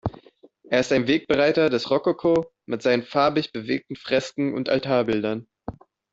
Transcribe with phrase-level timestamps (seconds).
[0.67, 5.45] Er ist ein Wegbereiter des Rokoko mit seinen farbig bewegten Fresken und Altarbildern.